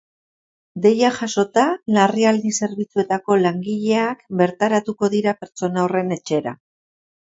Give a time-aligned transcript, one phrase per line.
[0.85, 1.65] Deia jasota,
[1.99, 6.61] larrialdi zerbitzuetako langileak bertaratuko dira pertsona horren etxera.